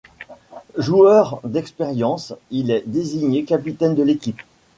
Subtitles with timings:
[0.79, 4.41] Joueur d'expérience, il est désigné capitaine de l'équipe.